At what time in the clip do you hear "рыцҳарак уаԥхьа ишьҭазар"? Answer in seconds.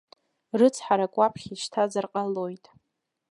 0.59-2.05